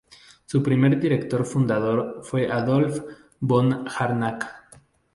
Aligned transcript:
Su 0.47 0.63
primer 0.63 0.99
director-fundador 0.99 2.21
fue 2.23 2.51
Adolf 2.51 3.01
von 3.39 3.85
Harnack. 3.87 4.47